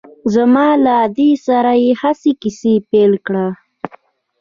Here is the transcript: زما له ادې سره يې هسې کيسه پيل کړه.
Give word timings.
زما 0.33 0.67
له 0.83 0.93
ادې 1.05 1.31
سره 1.45 1.71
يې 1.83 1.91
هسې 2.01 2.31
کيسه 2.41 2.73
پيل 2.89 3.13
کړه. 3.25 3.47